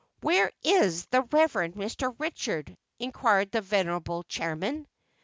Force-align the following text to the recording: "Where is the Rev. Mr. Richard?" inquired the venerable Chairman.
"Where 0.21 0.51
is 0.63 1.05
the 1.11 1.21
Rev. 1.31 1.53
Mr. 1.75 2.15
Richard?" 2.17 2.75
inquired 2.97 3.51
the 3.51 3.61
venerable 3.61 4.23
Chairman. 4.23 4.87